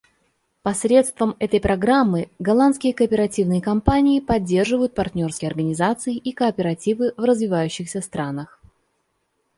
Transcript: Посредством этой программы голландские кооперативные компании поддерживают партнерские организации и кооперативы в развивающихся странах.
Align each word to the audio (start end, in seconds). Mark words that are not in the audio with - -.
Посредством 0.63 1.35
этой 1.37 1.59
программы 1.61 2.31
голландские 2.39 2.91
кооперативные 2.91 3.61
компании 3.61 4.19
поддерживают 4.19 4.95
партнерские 4.95 5.49
организации 5.49 6.15
и 6.17 6.31
кооперативы 6.31 7.13
в 7.17 7.23
развивающихся 7.23 8.01
странах. 8.01 8.59